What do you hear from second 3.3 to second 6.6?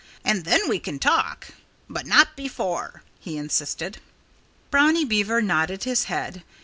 insisted. Brownie Beaver nodded his head.